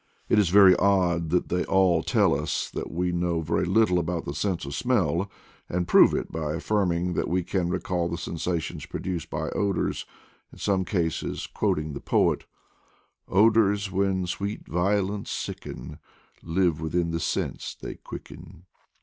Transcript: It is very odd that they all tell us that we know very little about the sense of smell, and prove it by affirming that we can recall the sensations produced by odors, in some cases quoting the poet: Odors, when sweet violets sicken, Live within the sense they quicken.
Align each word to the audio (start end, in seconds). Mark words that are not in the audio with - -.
It 0.29 0.39
is 0.39 0.49
very 0.49 0.75
odd 0.77 1.29
that 1.29 1.49
they 1.49 1.63
all 1.65 2.01
tell 2.01 2.33
us 2.33 2.71
that 2.71 2.89
we 2.89 3.11
know 3.11 3.39
very 3.41 3.65
little 3.65 3.99
about 3.99 4.25
the 4.25 4.33
sense 4.33 4.65
of 4.65 4.73
smell, 4.73 5.29
and 5.69 5.87
prove 5.87 6.15
it 6.15 6.31
by 6.31 6.55
affirming 6.55 7.13
that 7.13 7.27
we 7.27 7.43
can 7.43 7.69
recall 7.69 8.09
the 8.09 8.17
sensations 8.17 8.87
produced 8.87 9.29
by 9.29 9.49
odors, 9.51 10.07
in 10.51 10.57
some 10.57 10.85
cases 10.85 11.45
quoting 11.45 11.93
the 11.93 12.01
poet: 12.01 12.45
Odors, 13.27 13.91
when 13.91 14.25
sweet 14.25 14.65
violets 14.65 15.29
sicken, 15.29 15.99
Live 16.41 16.81
within 16.81 17.11
the 17.11 17.19
sense 17.19 17.77
they 17.79 17.93
quicken. 17.93 18.63